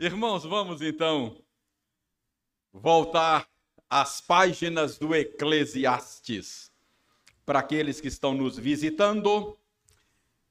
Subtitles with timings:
[0.00, 1.36] Irmãos, vamos então
[2.72, 3.50] voltar
[3.90, 6.70] às páginas do Eclesiastes.
[7.44, 9.58] Para aqueles que estão nos visitando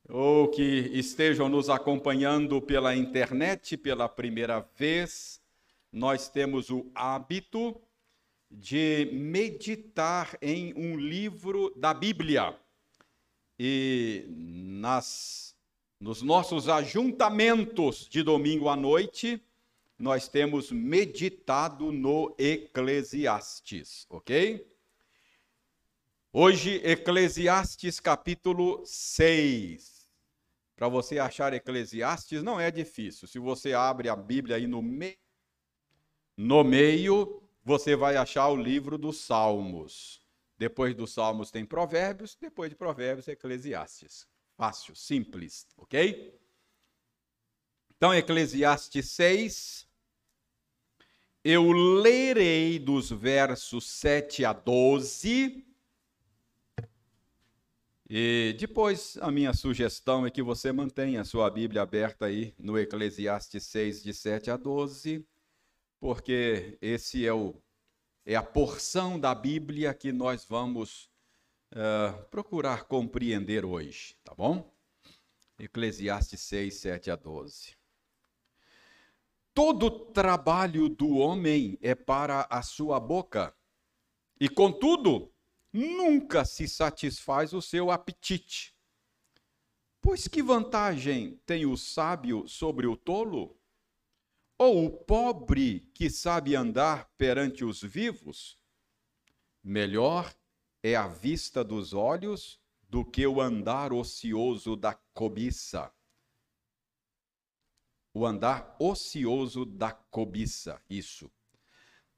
[0.10, 5.42] ou que estejam nos acompanhando pela internet pela primeira vez,
[5.94, 7.80] nós temos o hábito
[8.52, 12.54] de meditar em um livro da Bíblia.
[13.58, 15.57] E nas
[16.00, 19.42] nos nossos ajuntamentos de domingo à noite,
[19.98, 24.66] nós temos meditado no Eclesiastes, ok?
[26.32, 30.08] Hoje, Eclesiastes capítulo 6.
[30.76, 33.28] Para você achar Eclesiastes não é difícil.
[33.28, 35.18] Se você abre a Bíblia aí no meio,
[36.36, 40.22] no meio, você vai achar o livro dos Salmos.
[40.60, 44.28] Depois dos Salmos tem Provérbios, depois de Provérbios, Eclesiastes.
[44.58, 46.36] Fácil, simples, ok?
[47.96, 49.88] Então, Eclesiastes 6,
[51.44, 55.64] eu lerei dos versos 7 a 12.
[58.10, 62.80] E depois a minha sugestão é que você mantenha a sua Bíblia aberta aí no
[62.80, 65.24] Eclesiastes 6, de 7 a 12,
[66.00, 67.62] porque esse é, o,
[68.26, 71.12] é a porção da Bíblia que nós vamos
[71.74, 74.74] uh, procurar compreender hoje, tá bom?
[75.60, 77.76] Eclesiastes 6, 7 a 12.
[79.54, 83.56] Todo trabalho do homem é para a sua boca,
[84.40, 85.34] e contudo,
[85.74, 88.76] nunca se satisfaz o seu apetite.
[90.00, 93.58] Pois que vantagem tem o sábio sobre o tolo?
[94.60, 98.58] Ou o pobre que sabe andar perante os vivos?
[99.64, 100.34] Melhor
[100.88, 105.92] é a vista dos olhos do que o andar ocioso da cobiça.
[108.14, 111.30] O andar ocioso da cobiça, isso.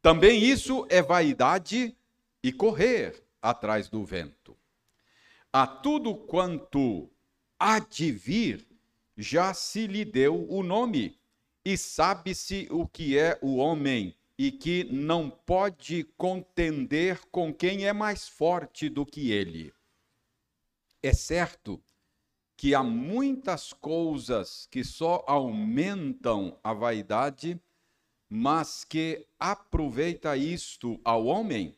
[0.02, 1.98] Também isso é vaidade
[2.44, 4.56] e correr atrás do vento.
[5.52, 7.10] A tudo quanto
[7.58, 8.68] há de vir,
[9.18, 11.20] já se lhe deu o nome,
[11.66, 17.92] e sabe-se o que é o homem e que não pode contender com quem é
[17.92, 19.74] mais forte do que ele.
[21.04, 21.84] É certo
[22.56, 27.62] que há muitas coisas que só aumentam a vaidade,
[28.30, 31.78] mas que aproveita isto ao homem?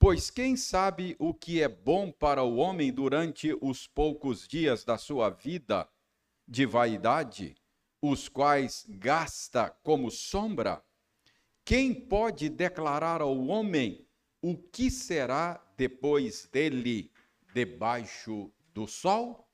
[0.00, 4.98] Pois quem sabe o que é bom para o homem durante os poucos dias da
[4.98, 5.88] sua vida
[6.44, 7.54] de vaidade,
[8.02, 10.82] os quais gasta como sombra?
[11.68, 14.08] Quem pode declarar ao homem
[14.40, 17.12] o que será depois dele
[17.52, 19.46] debaixo do sol?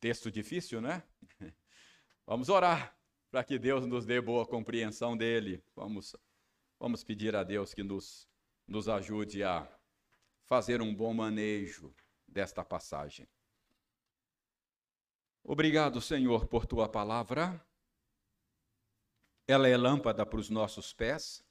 [0.00, 1.04] Texto difícil, né?
[2.26, 2.98] Vamos orar
[3.30, 5.62] para que Deus nos dê boa compreensão dele.
[5.76, 6.16] Vamos,
[6.76, 8.28] vamos pedir a Deus que nos,
[8.66, 9.72] nos ajude a
[10.42, 11.94] fazer um bom manejo
[12.26, 13.28] desta passagem.
[15.44, 17.64] Obrigado, Senhor, por tua palavra.
[19.50, 21.42] Ela é lâmpada para os nossos pés,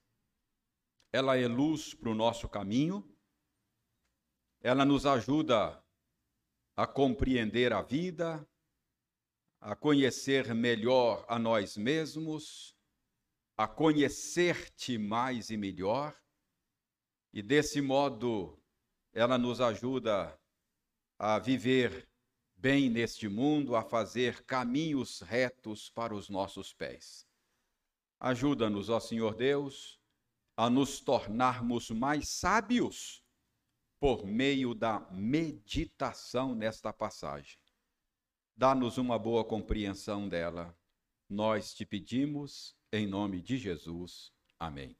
[1.11, 3.03] ela é luz para o nosso caminho,
[4.61, 5.83] ela nos ajuda
[6.75, 8.47] a compreender a vida,
[9.59, 12.77] a conhecer melhor a nós mesmos,
[13.57, 16.15] a conhecer-te mais e melhor,
[17.33, 18.61] e desse modo
[19.11, 20.39] ela nos ajuda
[21.17, 22.07] a viver
[22.55, 27.26] bem neste mundo, a fazer caminhos retos para os nossos pés.
[28.19, 29.99] Ajuda-nos, ó Senhor Deus,
[30.55, 33.23] a nos tornarmos mais sábios
[33.99, 37.59] por meio da meditação nesta passagem.
[38.55, 40.75] Dá-nos uma boa compreensão dela.
[41.29, 44.31] Nós te pedimos em nome de Jesus.
[44.59, 44.97] Amém.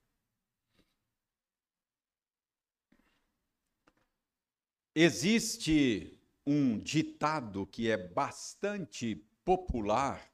[4.93, 10.31] Existe um ditado que é bastante popular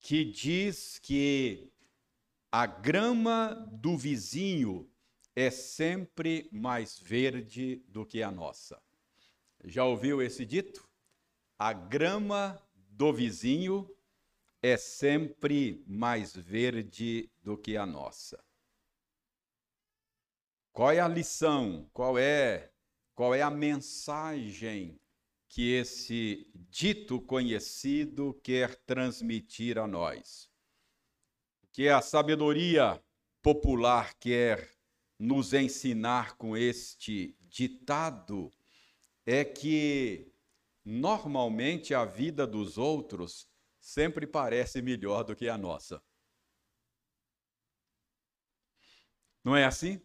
[0.00, 1.72] que diz que
[2.52, 4.90] a grama do vizinho
[5.36, 8.82] é sempre mais verde do que a nossa.
[9.64, 10.88] Já ouviu esse dito?
[11.56, 13.88] A grama do vizinho
[14.60, 18.42] é sempre mais verde do que a nossa.
[20.72, 21.88] Qual é a lição?
[21.92, 22.72] Qual é
[23.14, 24.98] qual é a mensagem
[25.46, 30.49] que esse dito conhecido quer transmitir a nós?
[31.72, 33.02] Que a sabedoria
[33.42, 34.70] popular quer
[35.18, 38.50] nos ensinar com este ditado
[39.26, 40.32] é que
[40.84, 46.02] normalmente a vida dos outros sempre parece melhor do que a nossa.
[49.44, 50.00] Não é assim?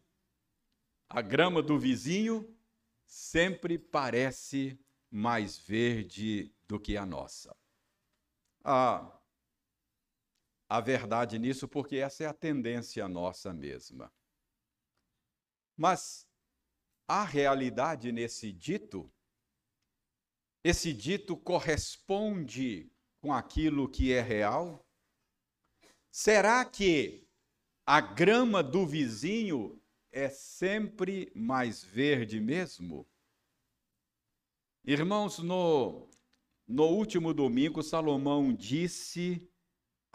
[1.10, 2.58] A grama do vizinho
[3.06, 4.80] sempre parece
[5.10, 7.56] mais verde do que a nossa.
[8.64, 9.15] Ah,
[10.68, 14.12] a verdade nisso, porque essa é a tendência nossa mesma.
[15.78, 16.28] Mas
[17.08, 19.12] há realidade nesse dito?
[20.64, 22.92] Esse dito corresponde
[23.22, 24.84] com aquilo que é real?
[26.12, 27.28] Será que
[27.86, 29.80] a grama do vizinho
[30.12, 33.08] é sempre mais verde mesmo?
[34.84, 36.10] Irmãos, no,
[36.68, 39.48] no último domingo, Salomão disse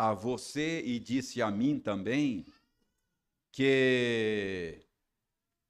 [0.01, 2.47] a você e disse a mim também
[3.53, 4.81] que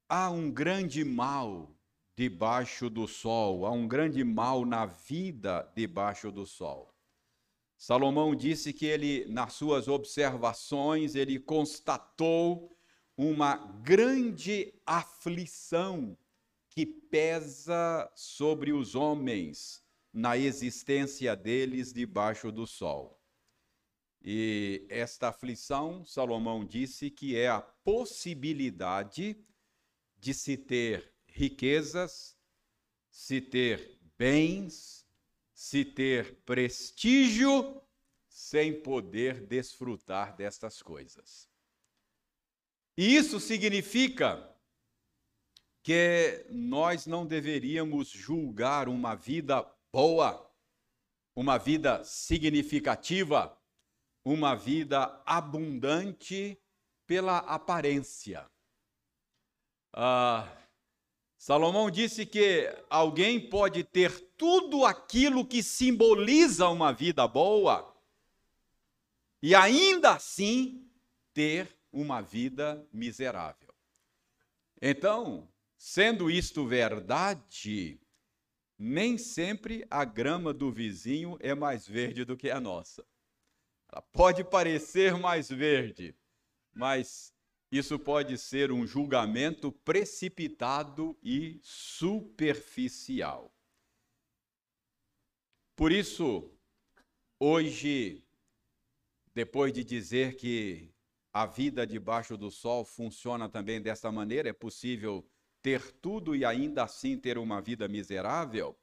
[0.07, 1.75] há um grande mal
[2.15, 6.93] debaixo do sol, há um grande mal na vida debaixo do sol.
[7.75, 12.77] Salomão disse que ele, nas suas observações, ele constatou
[13.17, 16.17] uma grande aflição
[16.69, 23.20] que pesa sobre os homens na existência deles debaixo do sol.
[24.23, 29.35] E esta aflição, Salomão disse que é a possibilidade
[30.17, 32.37] de se ter riquezas,
[33.09, 35.07] se ter bens,
[35.53, 37.81] se ter prestígio,
[38.27, 41.49] sem poder desfrutar destas coisas.
[42.95, 44.47] E isso significa
[45.81, 50.47] que nós não deveríamos julgar uma vida boa,
[51.35, 53.57] uma vida significativa,
[54.23, 56.57] uma vida abundante
[57.05, 58.49] pela aparência.
[59.93, 60.47] Ah,
[61.37, 67.91] Salomão disse que alguém pode ter tudo aquilo que simboliza uma vida boa
[69.41, 70.87] e ainda assim
[71.33, 73.73] ter uma vida miserável.
[74.79, 77.99] Então, sendo isto verdade,
[78.77, 83.03] nem sempre a grama do vizinho é mais verde do que a nossa.
[83.91, 86.15] Ela pode parecer mais verde,
[86.73, 87.33] mas
[87.71, 93.53] isso pode ser um julgamento precipitado e superficial.
[95.75, 96.49] Por isso,
[97.39, 98.23] hoje,
[99.33, 100.93] depois de dizer que
[101.33, 105.25] a vida debaixo do sol funciona também dessa maneira, é possível
[105.61, 108.77] ter tudo e ainda assim ter uma vida miserável.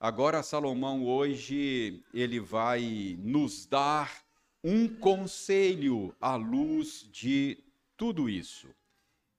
[0.00, 4.24] Agora Salomão hoje ele vai nos dar
[4.64, 7.58] um conselho à luz de
[7.96, 8.68] tudo isso.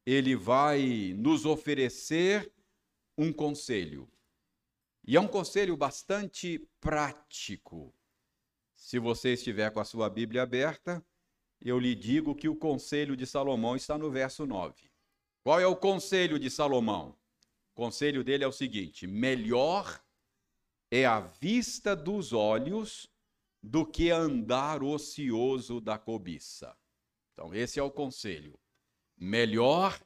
[0.06, 2.52] Ele vai nos oferecer
[3.18, 4.10] um conselho.
[5.06, 7.94] E é um conselho bastante prático.
[8.76, 11.06] Se você estiver com a sua Bíblia aberta,
[11.62, 14.92] eu lhe digo que o conselho de Salomão está no verso 9.
[15.42, 17.16] Qual é o conselho de Salomão?
[17.72, 20.02] O conselho dele é o seguinte: melhor
[20.92, 23.10] é a vista dos olhos
[23.64, 26.78] do que andar ocioso da cobiça.
[27.32, 28.60] Então, esse é o conselho.
[29.18, 29.98] Melhor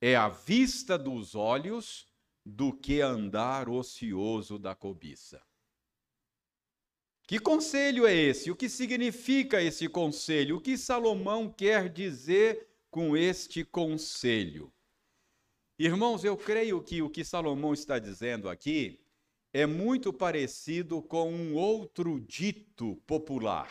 [0.00, 2.08] é a vista dos olhos
[2.44, 5.42] do que andar ocioso da cobiça.
[7.26, 8.50] Que conselho é esse?
[8.50, 10.56] O que significa esse conselho?
[10.56, 14.72] O que Salomão quer dizer com este conselho?
[15.78, 19.03] Irmãos, eu creio que o que Salomão está dizendo aqui
[19.54, 23.70] é muito parecido com um outro dito popular.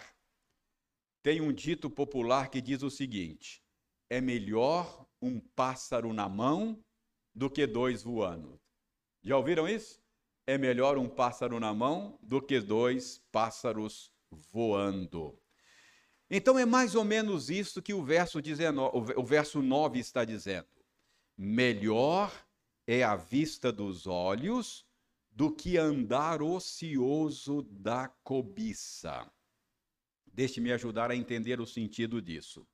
[1.22, 3.62] Tem um dito popular que diz o seguinte:
[4.10, 6.82] é melhor um pássaro na mão
[7.36, 8.58] do que dois voando.
[9.22, 10.02] Já ouviram isso?
[10.48, 15.38] É melhor um pássaro na mão do que dois pássaros voando.
[16.30, 20.68] Então é mais ou menos isso que o verso, 19, o verso 9 está dizendo.
[21.38, 22.32] Melhor
[22.88, 24.86] é a vista dos olhos
[25.36, 29.30] do que andar ocioso da cobiça.
[30.26, 32.68] Deixe-me ajudar a entender o sentido disso.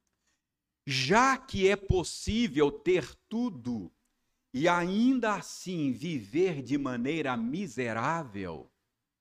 [0.86, 3.92] Já que é possível ter tudo
[4.54, 8.72] e ainda assim viver de maneira miserável,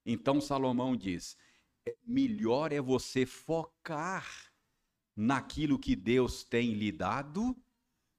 [0.05, 1.37] então Salomão diz:
[1.87, 4.27] é melhor é você focar
[5.15, 7.57] naquilo que Deus tem lhe dado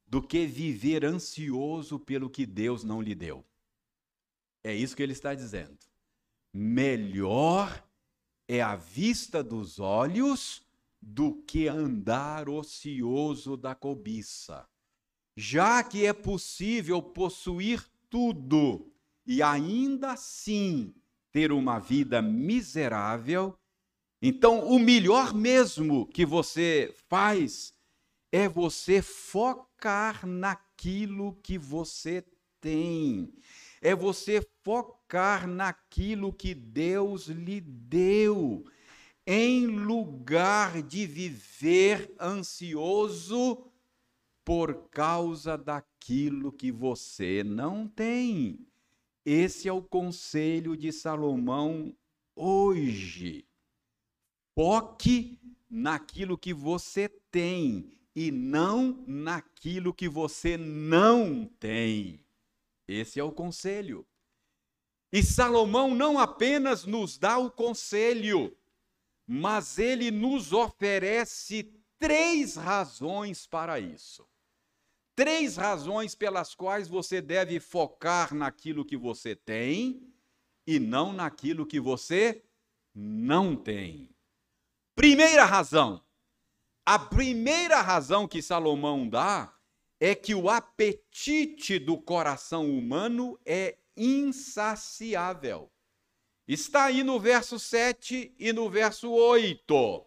[0.06, 3.46] do que viver ansioso pelo que Deus não lhe deu.
[4.64, 5.78] É isso que ele está dizendo.
[6.54, 7.84] Melhor
[8.48, 10.62] é a vista dos olhos
[11.02, 14.68] do que andar ocioso da cobiça.
[15.38, 18.92] Já que é possível possuir tudo
[19.26, 20.94] e ainda assim
[21.32, 23.58] ter uma vida miserável,
[24.22, 27.74] Então, o melhor mesmo que você faz
[28.32, 32.26] é você focar naquilo que você
[32.60, 33.34] tem.
[33.82, 38.66] É você focar naquilo que Deus lhe deu,
[39.26, 43.66] em lugar de viver ansioso
[44.44, 48.66] por causa daquilo que você não tem.
[49.24, 51.96] Esse é o conselho de Salomão
[52.36, 53.46] hoje.
[54.56, 62.26] Foque naquilo que você tem e não naquilo que você não tem.
[62.92, 64.04] Esse é o conselho.
[65.14, 68.58] E Salomão não apenas nos dá o conselho,
[69.28, 74.28] mas ele nos oferece três razões para isso.
[75.16, 80.12] Três razões pelas quais você deve focar naquilo que você tem
[80.66, 82.44] e não naquilo que você
[82.96, 84.10] não tem.
[84.96, 86.04] Primeira razão.
[86.84, 89.59] A primeira razão que Salomão dá
[90.00, 95.70] é que o apetite do coração humano é insaciável.
[96.48, 100.06] Está aí no verso 7 e no verso 8.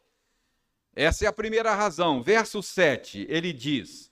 [0.94, 2.22] Essa é a primeira razão.
[2.22, 4.10] Verso 7, ele diz: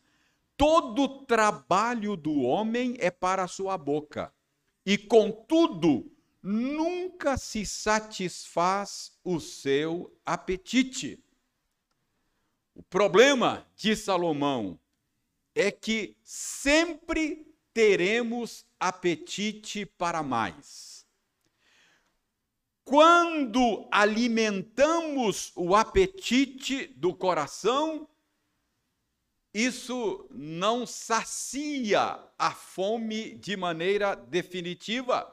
[0.57, 4.33] Todo trabalho do homem é para a sua boca,
[4.85, 6.11] e contudo
[6.43, 11.23] nunca se satisfaz o seu apetite.
[12.75, 14.80] O problema de Salomão
[15.61, 21.07] é que sempre teremos apetite para mais.
[22.83, 28.09] Quando alimentamos o apetite do coração,
[29.52, 35.31] isso não sacia a fome de maneira definitiva.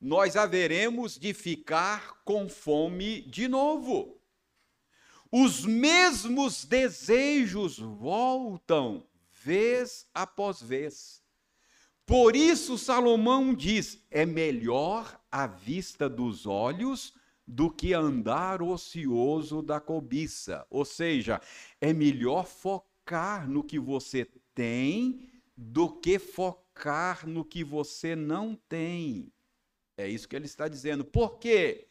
[0.00, 4.20] Nós haveremos de ficar com fome de novo.
[5.30, 9.08] Os mesmos desejos voltam
[9.42, 11.22] vez após vez.
[12.04, 17.14] Por isso, Salomão diz: é melhor a vista dos olhos
[17.46, 20.66] do que andar ocioso da cobiça.
[20.70, 21.40] Ou seja,
[21.80, 29.30] é melhor focar no que você tem do que focar no que você não tem.
[29.96, 31.04] É isso que ele está dizendo.
[31.04, 31.88] Por quê?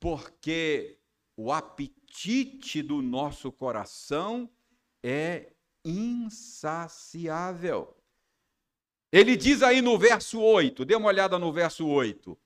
[0.00, 0.98] Porque
[1.36, 4.50] o apetite do nosso coração
[5.02, 5.52] é
[5.84, 7.96] insaciável.
[9.10, 12.38] Ele diz aí no verso 8, dê uma olhada no verso 8.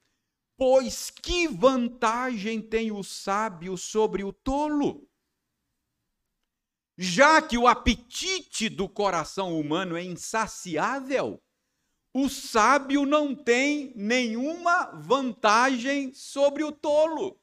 [0.56, 5.06] Pois que vantagem tem o sábio sobre o tolo?
[6.98, 11.42] Já que o apetite do coração humano é insaciável,
[12.12, 17.38] o sábio não tem nenhuma vantagem sobre o tolo.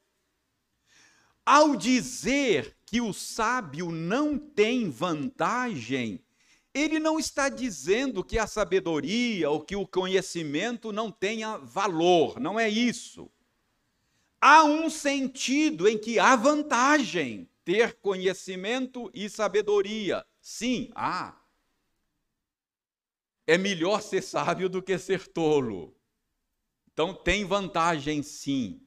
[1.44, 6.24] Ao dizer que o sábio não tem vantagem,
[6.72, 12.58] ele não está dizendo que a sabedoria ou que o conhecimento não tenha valor, não
[12.58, 13.30] é isso.
[14.40, 20.24] Há um sentido em que há vantagem ter conhecimento e sabedoria.
[20.40, 21.40] Sim, há.
[23.46, 25.94] É melhor ser sábio do que ser tolo.
[26.92, 28.80] Então tem vantagem sim.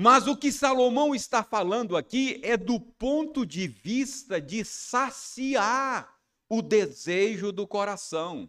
[0.00, 6.08] Mas o que Salomão está falando aqui é do ponto de vista de saciar
[6.48, 8.48] o desejo do coração.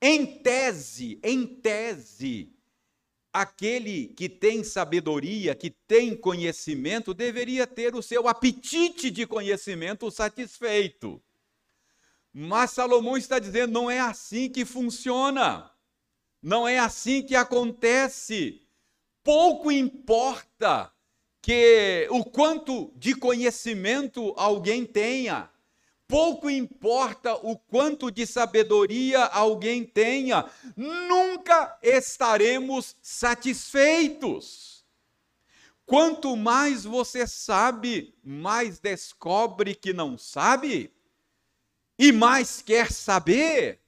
[0.00, 2.54] Em tese, em tese,
[3.32, 11.20] aquele que tem sabedoria, que tem conhecimento, deveria ter o seu apetite de conhecimento satisfeito.
[12.32, 15.68] Mas Salomão está dizendo: não é assim que funciona,
[16.40, 18.64] não é assim que acontece
[19.26, 20.92] pouco importa
[21.42, 25.50] que o quanto de conhecimento alguém tenha,
[26.06, 34.86] pouco importa o quanto de sabedoria alguém tenha, nunca estaremos satisfeitos.
[35.84, 40.92] Quanto mais você sabe, mais descobre que não sabe,
[41.98, 43.80] e mais quer saber.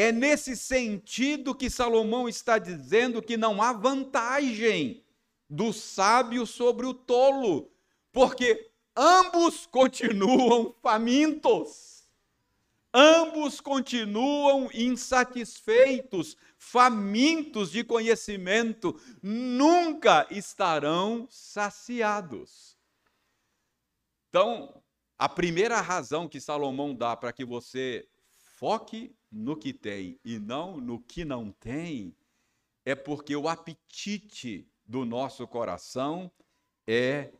[0.00, 5.04] É nesse sentido que Salomão está dizendo que não há vantagem
[5.46, 7.70] do sábio sobre o tolo,
[8.10, 12.08] porque ambos continuam famintos,
[12.94, 22.74] ambos continuam insatisfeitos, famintos de conhecimento, nunca estarão saciados.
[24.30, 24.82] Então,
[25.18, 30.80] a primeira razão que Salomão dá para que você foque no que tem e não
[30.80, 32.16] no que não tem,
[32.84, 36.30] é porque o apetite do nosso coração
[36.86, 37.32] é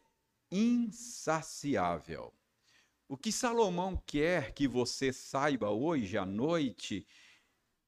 [0.51, 2.33] insaciável.
[3.09, 7.05] O que Salomão quer que você saiba hoje à noite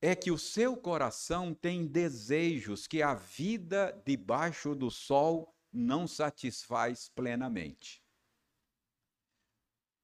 [0.00, 7.09] é que o seu coração tem desejos que a vida debaixo do sol não satisfaz
[7.09, 8.02] plenamente.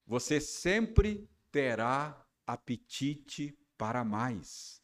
[0.06, 4.82] Você sempre terá apetite para mais.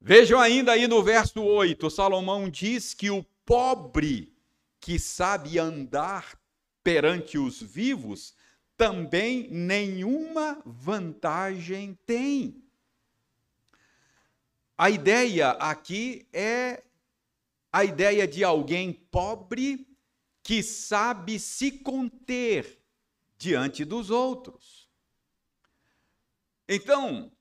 [0.00, 4.32] Vejam ainda aí no verso 8, Salomão diz que o pobre
[4.80, 6.40] que sabe andar
[6.82, 8.34] perante os vivos
[8.76, 12.64] também nenhuma vantagem tem.
[14.78, 16.82] A ideia aqui é
[17.70, 19.86] a ideia de alguém pobre
[20.42, 22.82] que sabe se conter
[23.36, 24.79] diante dos outros.
[26.72, 27.32] Então,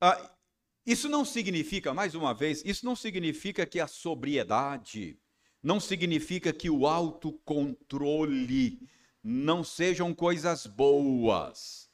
[0.00, 0.30] ah,
[0.86, 5.18] isso não significa, mais uma vez, isso não significa que a sobriedade,
[5.60, 8.88] não significa que o autocontrole
[9.20, 11.90] não sejam coisas boas.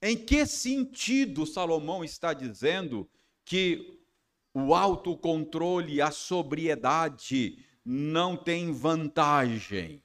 [0.00, 3.06] Em que sentido Salomão está dizendo
[3.44, 4.00] que
[4.54, 10.02] o autocontrole, a sobriedade não tem vantagem.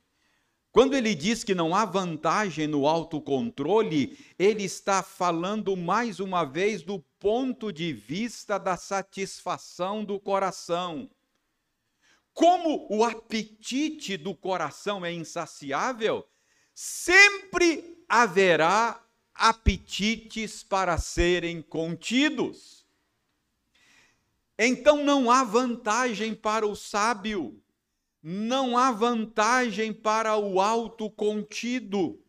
[0.72, 6.84] Quando ele diz que não há vantagem no autocontrole, ele está falando mais uma vez
[6.84, 11.10] do ponto de vista da satisfação do coração.
[12.34, 16.28] Como o apetite do coração é insaciável,
[16.74, 22.86] sempre haverá apetites para serem contidos.
[24.58, 27.60] Então não há vantagem para o sábio,
[28.22, 32.22] não há vantagem para o autocontido,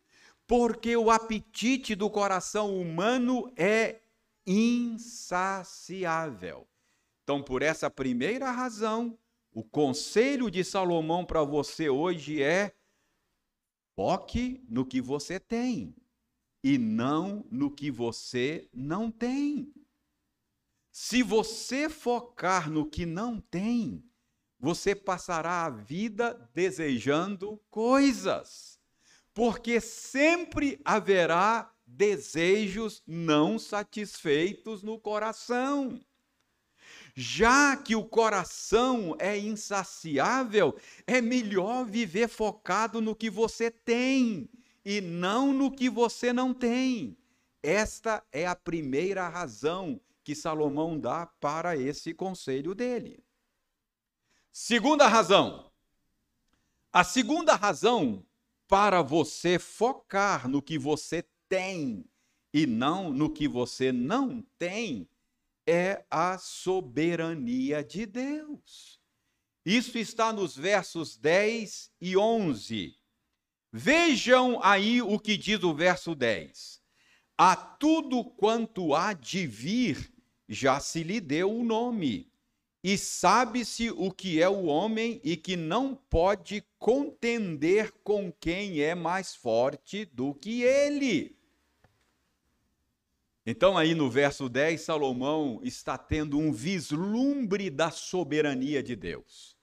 [0.47, 4.01] porque o apetite do coração humano é
[4.45, 5.87] insaciável.
[7.23, 9.17] Então, por essa primeira razão,
[9.53, 12.73] o conselho de Salomão para você hoje é:
[13.95, 15.95] foque no que você tem
[16.63, 19.73] e não no que você não tem.
[20.91, 24.03] Se você focar no que não tem,
[24.61, 28.79] você passará a vida desejando coisas,
[29.33, 35.99] porque sempre haverá desejos não satisfeitos no coração.
[37.15, 44.47] Já que o coração é insaciável, é melhor viver focado no que você tem
[44.85, 47.17] e não no que você não tem.
[47.63, 53.23] Esta é a primeira razão que Salomão dá para esse conselho dele.
[54.51, 55.71] Segunda razão.
[56.91, 58.25] A segunda razão
[58.67, 62.05] para você focar no que você tem
[62.53, 65.07] e não no que você não tem
[65.65, 68.99] é a soberania de Deus.
[69.65, 72.95] Isso está nos versos 10 e 11.
[73.71, 76.81] Vejam aí o que diz o verso 10.
[77.37, 80.13] A tudo quanto há de vir,
[80.49, 82.30] já se lhe deu o nome,
[82.83, 88.95] e sabe-se o que é o homem e que não pode contender com quem é
[88.95, 91.35] mais forte do que ele.
[93.45, 99.57] Então, aí no verso 10, Salomão está tendo um vislumbre da soberania de Deus.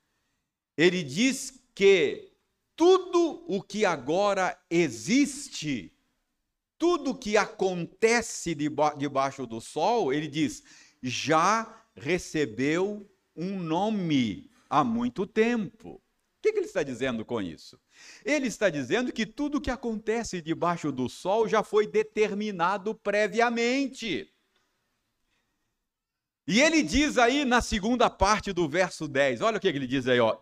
[0.77, 2.33] Ele diz que
[2.77, 5.93] tudo o que agora existe
[6.79, 10.63] tudo que acontece debaixo do sol, ele diz,
[11.03, 15.91] já recebeu um nome há muito tempo.
[15.91, 16.01] O
[16.41, 17.79] que, ele está dizendo com isso?
[18.25, 24.33] Ele está dizendo que tudo que acontece debaixo do sol já foi determinado previamente.
[26.47, 30.07] E ele diz aí na segunda parte do verso 10, olha o que ele diz
[30.07, 30.39] aí, ó.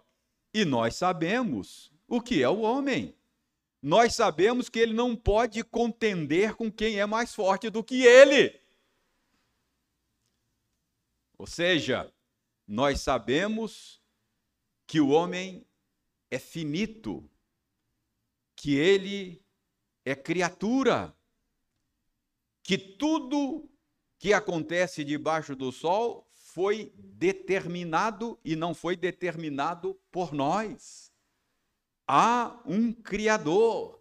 [0.54, 3.16] E nós sabemos o que é o homem
[3.86, 8.52] nós sabemos que ele não pode contender com quem é mais forte do que ele.
[11.38, 12.12] Ou seja,
[12.66, 14.02] nós sabemos
[14.86, 15.66] que o homem
[16.30, 17.28] é finito,
[18.54, 19.44] que ele
[20.04, 21.16] é criatura,
[22.62, 23.70] que tudo
[24.18, 31.12] que acontece debaixo do sol foi determinado e não foi determinado por nós
[32.06, 34.00] há um Criador.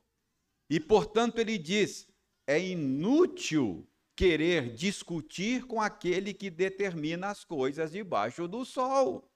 [0.70, 2.08] E, portanto, ele diz:
[2.48, 9.30] é inútil querer discutir com aquele que determina as coisas debaixo do sol.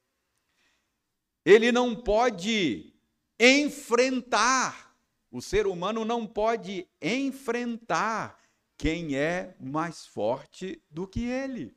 [1.45, 2.93] Ele não pode
[3.39, 4.95] enfrentar,
[5.31, 8.37] o ser humano não pode enfrentar
[8.77, 11.75] quem é mais forte do que ele.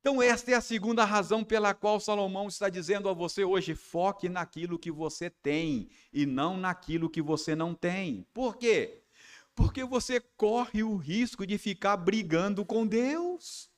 [0.00, 4.30] Então, esta é a segunda razão pela qual Salomão está dizendo a você hoje: foque
[4.30, 8.26] naquilo que você tem e não naquilo que você não tem.
[8.32, 8.99] Por quê?
[9.60, 13.70] Porque você corre o risco de ficar brigando com Deus.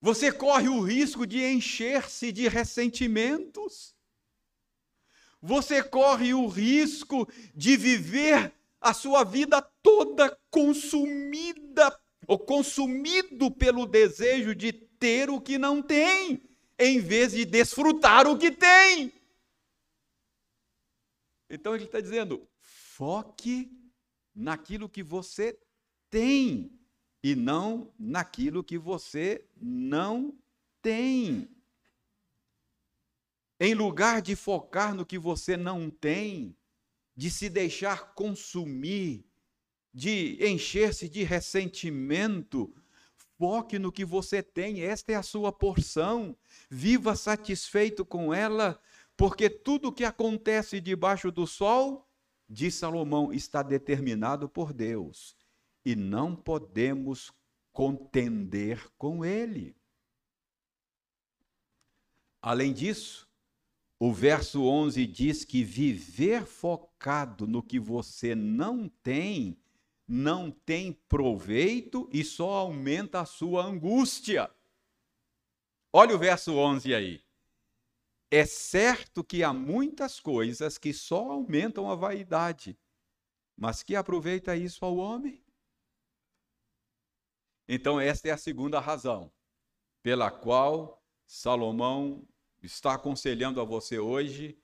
[0.00, 3.96] Você corre o risco de encher-se de ressentimentos.
[5.42, 14.54] Você corre o risco de viver a sua vida toda consumida ou consumido pelo desejo
[14.54, 16.40] de ter o que não tem,
[16.78, 19.15] em vez de desfrutar o que tem.
[21.56, 23.70] Então ele está dizendo: foque
[24.34, 25.58] naquilo que você
[26.08, 26.70] tem
[27.22, 30.38] e não naquilo que você não
[30.80, 31.48] tem.
[33.58, 36.54] Em lugar de focar no que você não tem,
[37.16, 39.26] de se deixar consumir
[39.96, 42.70] de encher-se de ressentimento.
[43.38, 46.36] Foque no que você tem, esta é a sua porção.
[46.68, 48.78] Viva satisfeito com ela,
[49.16, 52.06] porque tudo que acontece debaixo do sol,
[52.48, 55.36] diz Salomão, está determinado por Deus
[55.84, 57.32] e não podemos
[57.72, 59.74] contender com ele.
[62.42, 63.28] Além disso,
[63.98, 69.56] o verso 11 diz que viver focado no que você não tem
[70.08, 74.48] não tem proveito e só aumenta a sua angústia.
[75.92, 77.25] Olha o verso 11 aí.
[78.38, 82.78] É certo que há muitas coisas que só aumentam a vaidade,
[83.56, 85.42] mas que aproveita isso ao homem?
[87.66, 89.32] Então, esta é a segunda razão
[90.02, 92.28] pela qual Salomão
[92.62, 94.58] está aconselhando a você hoje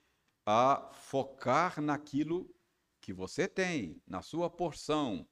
[0.45, 2.55] a focar naquilo
[3.01, 5.27] que você tem, na sua porção,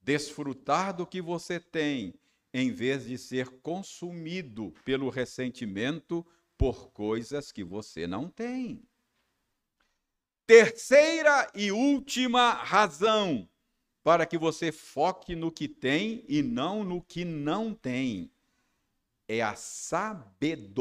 [0.00, 2.14] desfrutar do que você tem,
[2.50, 6.26] em vez de ser consumido pelo ressentimento
[6.58, 8.82] por coisas que você não tem.
[10.46, 13.48] Terceira e última razão
[14.02, 18.30] para que você foque no que tem e não no que não tem
[19.28, 20.80] é a sabedoria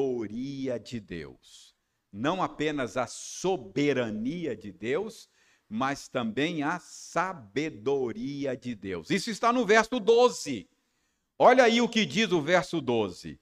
[0.79, 1.75] de Deus.
[2.11, 5.29] Não apenas a soberania de Deus,
[5.69, 9.09] mas também a sabedoria de Deus.
[9.09, 10.69] Isso está no verso 12.
[11.37, 13.37] Olha aí o que diz o verso 12.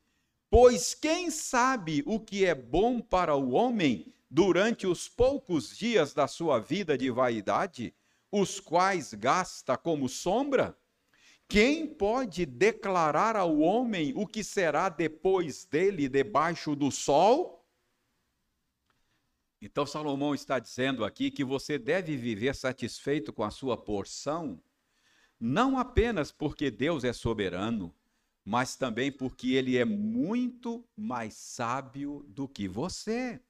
[0.49, 6.27] Pois quem sabe o que é bom para o homem durante os poucos dias da
[6.27, 7.93] sua vida de vaidade,
[8.31, 10.77] os quais gasta como sombra?
[11.47, 17.65] Quem pode declarar ao homem o que será depois dele debaixo do sol?
[19.61, 24.61] Então, Salomão está dizendo aqui que você deve viver satisfeito com a sua porção,
[25.39, 27.93] não apenas porque Deus é soberano,
[28.45, 33.41] mas também porque ele é muito mais sábio do que você.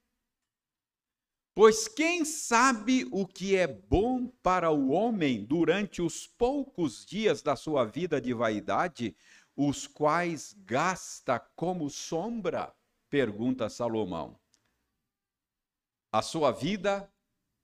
[1.54, 7.56] Pois quem sabe o que é bom para o homem durante os poucos dias da
[7.56, 9.16] sua vida de vaidade,
[9.56, 12.76] os quais gasta como sombra?
[13.10, 14.40] Pergunta Salomão.
[16.12, 17.12] A sua vida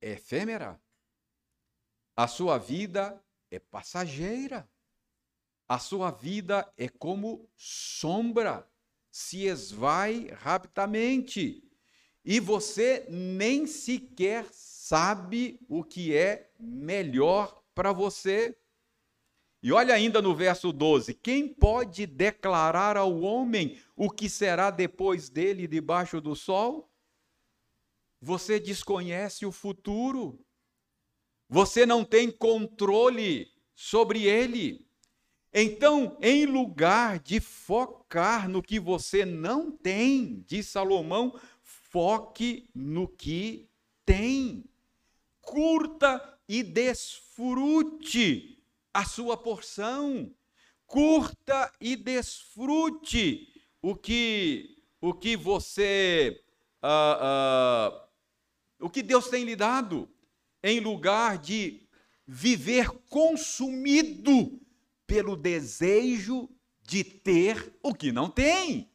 [0.02, 0.82] é efêmera.
[2.16, 4.70] A sua vida é passageira.
[5.72, 8.70] A sua vida é como sombra,
[9.10, 11.64] se esvai rapidamente.
[12.26, 18.54] E você nem sequer sabe o que é melhor para você.
[19.64, 25.30] E olha ainda no verso 12: quem pode declarar ao homem o que será depois
[25.30, 26.92] dele debaixo do sol?
[28.20, 30.46] Você desconhece o futuro.
[31.48, 34.91] Você não tem controle sobre ele.
[35.54, 43.70] Então, em lugar de focar no que você não tem, diz Salomão, foque no que
[44.06, 44.64] tem.
[45.42, 50.34] Curta e desfrute a sua porção.
[50.88, 53.48] Curta e desfrute
[53.82, 56.44] o que o que você
[56.84, 58.02] uh, uh,
[58.80, 60.10] o que Deus tem lhe dado,
[60.64, 61.82] em lugar de
[62.28, 64.60] viver consumido
[65.12, 66.50] pelo desejo
[66.82, 68.90] de ter o que não tem.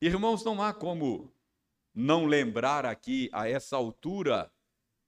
[0.00, 1.30] Irmãos, não há como
[1.94, 4.50] não lembrar aqui, a essa altura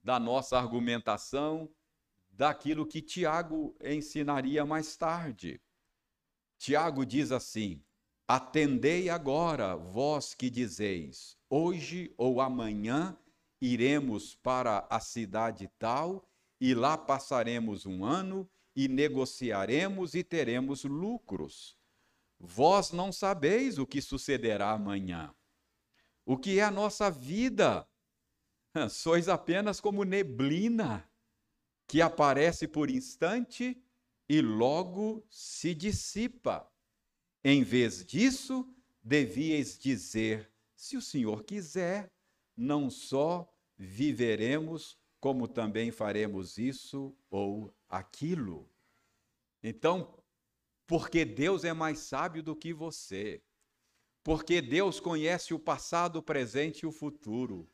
[0.03, 1.71] da nossa argumentação,
[2.29, 5.59] daquilo que Tiago ensinaria mais tarde.
[6.59, 7.83] Tiago diz assim:
[8.29, 13.17] Atendei agora, vós que dizeis: hoje ou amanhã
[13.59, 16.29] iremos para a cidade tal,
[16.61, 21.79] e lá passaremos um ano, e negociaremos e teremos lucros.
[22.39, 25.35] Vós não sabeis o que sucederá amanhã.
[26.27, 27.89] O que é a nossa vida?
[28.91, 31.11] Sois apenas como neblina
[31.87, 33.83] que aparece por instante
[34.29, 36.71] e logo se dissipa.
[37.43, 38.69] Em vez disso,
[39.03, 42.13] devíeis dizer: se o Senhor quiser,
[42.57, 48.71] não só viveremos, como também faremos isso ou aquilo.
[49.61, 50.17] Então,
[50.87, 53.43] porque Deus é mais sábio do que você,
[54.23, 57.69] porque Deus conhece o passado, o presente e o futuro,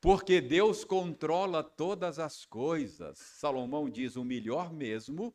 [0.00, 3.18] porque Deus controla todas as coisas.
[3.18, 5.32] Salomão diz: o melhor mesmo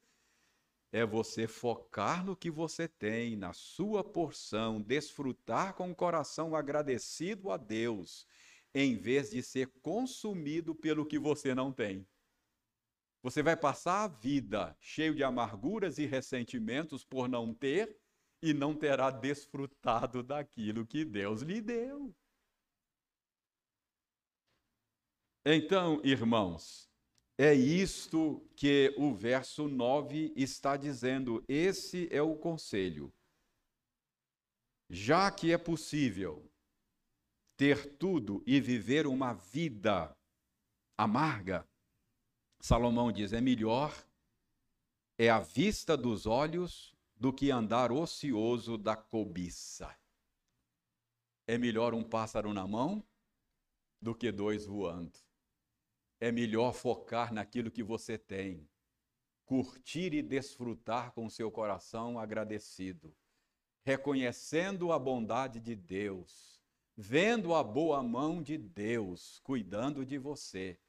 [0.92, 7.50] é você focar no que você tem, na sua porção, desfrutar com o coração agradecido
[7.50, 8.28] a Deus,
[8.74, 12.08] em vez de ser consumido pelo que você não tem.
[13.24, 18.00] Você vai passar a vida cheio de amarguras e ressentimentos por não ter
[18.42, 22.16] e não terá desfrutado daquilo que Deus lhe deu.
[25.46, 26.90] Então, irmãos,
[27.38, 31.44] é isto que o verso 9 está dizendo.
[31.48, 33.14] Esse é o conselho.
[34.90, 36.51] Já que é possível
[37.62, 40.18] ter tudo e viver uma vida
[40.98, 41.64] amarga,
[42.60, 43.94] Salomão diz: é melhor
[45.16, 49.96] é a vista dos olhos do que andar ocioso da cobiça.
[51.46, 53.06] É melhor um pássaro na mão
[54.02, 55.20] do que dois voando.
[56.20, 58.68] É melhor focar naquilo que você tem,
[59.46, 63.16] curtir e desfrutar com seu coração agradecido,
[63.84, 66.61] reconhecendo a bondade de Deus,
[66.96, 70.80] vendo a boa mão de Deus cuidando de você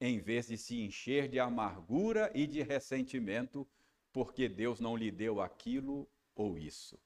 [0.00, 3.64] em vez de se encher de amargura e de ressentimento,
[4.12, 6.98] porque Deus não lhe deu aquilo ou isso.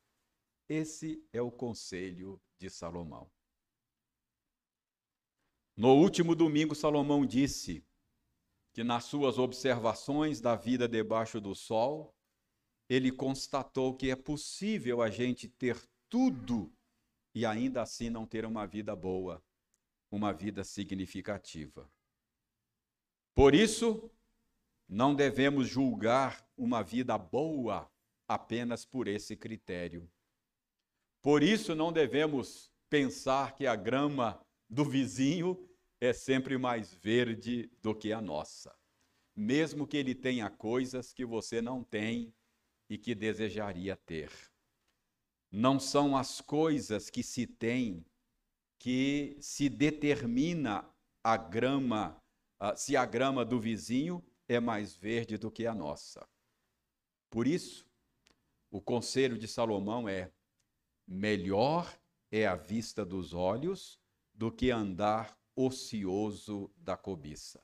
[0.67, 3.31] Esse é o conselho de Salomão.
[5.77, 7.85] No último domingo, Salomão disse
[8.73, 12.17] que nas suas observações da vida debaixo do sol,
[12.89, 16.73] ele constatou que é possível a gente ter tudo
[17.37, 19.45] e ainda assim não ter uma vida boa,
[20.11, 21.87] uma vida significativa.
[23.35, 24.11] Por isso,
[24.89, 27.93] não devemos julgar uma vida boa
[28.27, 30.11] apenas por esse critério.
[31.21, 35.69] Por isso, não devemos pensar que a grama do vizinho
[36.01, 38.75] é sempre mais verde do que a nossa,
[39.35, 42.35] mesmo que ele tenha coisas que você não tem
[42.89, 44.31] e que desejaria ter.
[45.51, 48.05] Não são as coisas que se tem
[48.79, 50.89] que se determina
[51.23, 52.21] a grama
[52.59, 56.27] ah, se a grama do vizinho é mais verde do que a nossa.
[57.29, 57.87] Por isso,
[58.71, 60.33] o conselho de Salomão é:
[61.07, 61.99] melhor
[62.31, 64.01] é a vista dos olhos
[64.35, 67.63] do que andar ocioso da cobiça.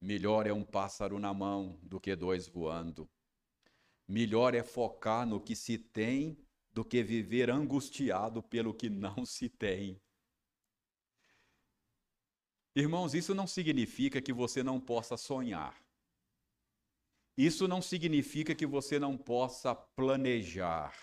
[0.00, 3.08] Melhor é um pássaro na mão do que dois voando.
[4.08, 6.38] Melhor é focar no que se tem
[6.80, 10.00] do que viver angustiado pelo que não se tem.
[12.74, 15.78] Irmãos, isso não significa que você não possa sonhar.
[17.36, 20.94] Isso não significa que você não possa planejar.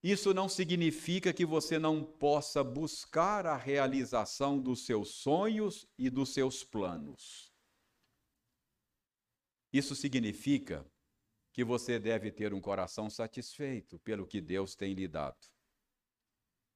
[0.00, 6.32] Isso não significa que você não possa buscar a realização dos seus sonhos e dos
[6.32, 7.52] seus planos.
[9.72, 10.88] Isso significa
[11.54, 15.38] que você deve ter um coração satisfeito pelo que Deus tem lhe dado.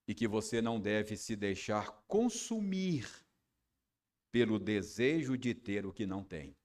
[0.06, 3.04] E que você não deve se deixar consumir
[4.30, 6.56] pelo desejo de ter o que não tem.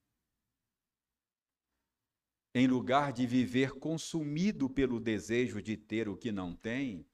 [2.53, 7.09] Em lugar de viver consumido pelo desejo de ter o que não tem,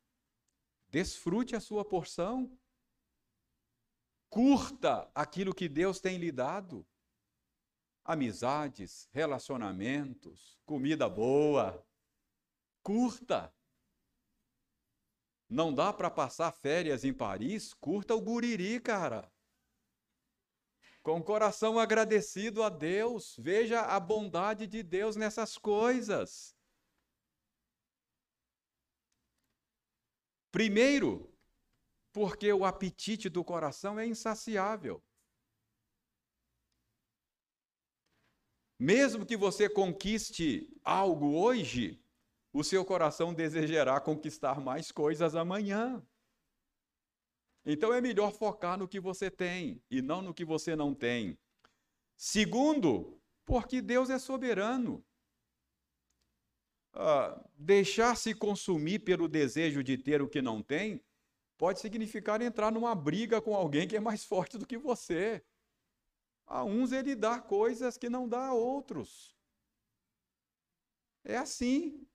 [0.90, 2.52] desfrute a sua porção.
[4.30, 6.86] Curta aquilo que Deus tem lhe dado.
[8.12, 11.86] Amizades, relacionamentos, comida boa.
[12.82, 13.54] Curta.
[15.48, 17.72] Não dá para passar férias em Paris?
[17.76, 19.32] Curta o guriri, cara
[21.02, 23.36] com o coração agradecido a Deus.
[23.40, 26.56] Veja a bondade de Deus nessas coisas.
[30.52, 31.36] Primeiro,
[32.12, 35.04] porque o apetite do coração é insaciável.
[38.80, 42.02] Mesmo que você conquiste algo hoje,
[42.54, 46.02] o seu coração desejará conquistar mais coisas amanhã.
[47.66, 51.38] Então é melhor focar no que você tem e não no que você não tem.
[52.18, 55.06] Segundo, porque Deus é soberano.
[56.94, 61.04] ah, deixar-se consumir pelo desejo de ter o que não tem
[61.58, 65.44] pode significar entrar numa briga com alguém que é mais forte do que você.
[66.50, 69.38] A uns ele dá coisas que não dá a outros.
[71.24, 72.08] É assim.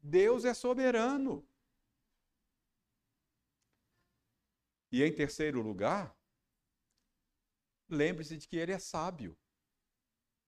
[0.00, 1.46] Deus é soberano.
[4.90, 6.16] E em terceiro lugar,
[7.86, 9.36] lembre-se de que ele é sábio.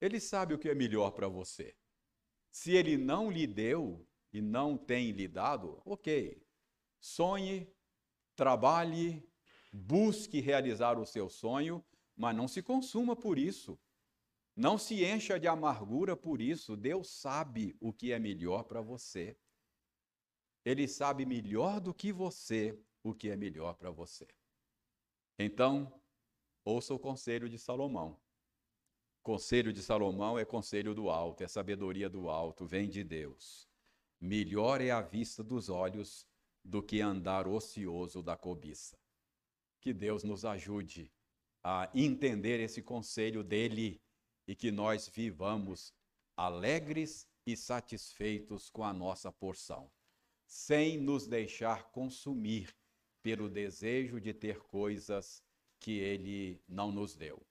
[0.01, 1.77] Ele sabe o que é melhor para você.
[2.49, 6.43] Se ele não lhe deu e não tem lhe dado, ok.
[6.99, 7.71] Sonhe,
[8.35, 9.23] trabalhe,
[9.71, 11.85] busque realizar o seu sonho,
[12.17, 13.79] mas não se consuma por isso.
[14.55, 16.75] Não se encha de amargura por isso.
[16.75, 19.37] Deus sabe o que é melhor para você.
[20.65, 24.27] Ele sabe melhor do que você o que é melhor para você.
[25.37, 25.93] Então,
[26.65, 28.19] ouça o conselho de Salomão.
[29.21, 33.69] Conselho de Salomão é conselho do alto, é sabedoria do alto, vem de Deus.
[34.19, 36.27] Melhor é a vista dos olhos
[36.63, 38.97] do que andar ocioso da cobiça.
[39.79, 41.11] Que Deus nos ajude
[41.69, 44.01] a entender esse conselho dele
[44.47, 45.93] e que nós vivamos
[46.37, 49.91] alegres e satisfeitos com a nossa porção,
[50.45, 52.73] sem nos deixar consumir
[53.21, 55.43] pelo desejo de ter coisas
[55.77, 57.45] que ele não nos deu.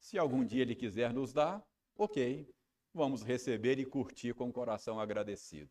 [0.00, 2.52] Se algum dia ele quiser nos dar, ok,
[2.92, 5.70] vamos receber e curtir com o coração agradecido.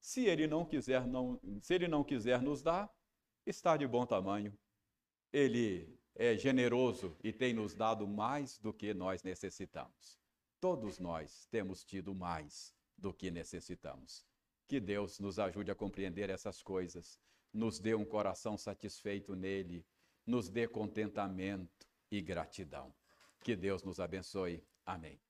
[0.00, 2.88] Se ele não quiser, não, se ele não quiser nos dar,
[3.44, 4.56] está de bom tamanho.
[5.32, 10.18] Ele é generoso e tem nos dado mais do que nós necessitamos.
[10.60, 14.24] Todos nós temos tido mais do que necessitamos.
[14.66, 17.18] Que Deus nos ajude a compreender essas coisas,
[17.52, 19.84] nos dê um coração satisfeito nele,
[20.26, 22.94] nos dê contentamento e gratidão.
[23.42, 24.64] Que Deus nos abençoe.
[24.86, 25.23] Amém.